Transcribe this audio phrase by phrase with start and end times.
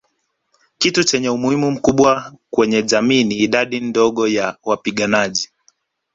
[0.77, 5.49] Kitu chenye umuhimu mkubwa kwenye jamii ni idadi ndogo ya wapiganaji